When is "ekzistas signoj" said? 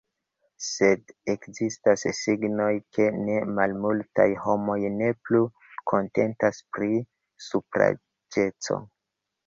1.33-2.71